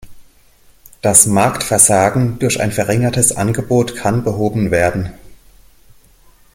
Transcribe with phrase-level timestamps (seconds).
[1.03, 5.13] Das „Marktversagen“ durch ein verringertes Angebot kann behoben werden.